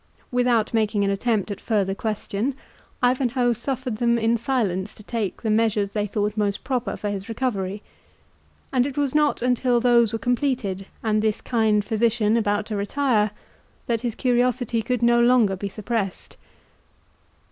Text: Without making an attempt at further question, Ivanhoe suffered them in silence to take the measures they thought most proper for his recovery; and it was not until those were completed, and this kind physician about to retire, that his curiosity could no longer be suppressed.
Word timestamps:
Without 0.31 0.73
making 0.73 1.03
an 1.03 1.11
attempt 1.11 1.51
at 1.51 1.61
further 1.61 1.93
question, 1.93 2.55
Ivanhoe 3.03 3.53
suffered 3.53 3.97
them 3.97 4.17
in 4.17 4.35
silence 4.35 4.95
to 4.95 5.03
take 5.03 5.43
the 5.43 5.51
measures 5.51 5.91
they 5.91 6.07
thought 6.07 6.35
most 6.35 6.63
proper 6.63 6.97
for 6.97 7.11
his 7.11 7.29
recovery; 7.29 7.83
and 8.73 8.87
it 8.87 8.97
was 8.97 9.13
not 9.13 9.43
until 9.43 9.79
those 9.79 10.11
were 10.11 10.17
completed, 10.17 10.87
and 11.03 11.21
this 11.21 11.39
kind 11.39 11.85
physician 11.85 12.35
about 12.35 12.65
to 12.65 12.75
retire, 12.75 13.29
that 13.85 14.01
his 14.01 14.15
curiosity 14.15 14.81
could 14.81 15.03
no 15.03 15.19
longer 15.21 15.55
be 15.55 15.69
suppressed. 15.69 16.35